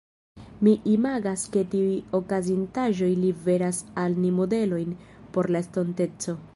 [0.67, 1.91] Mi imagas ke tiuj
[2.21, 5.01] okazintaĵoj liveras al ni modelon
[5.37, 6.41] por la estonteco.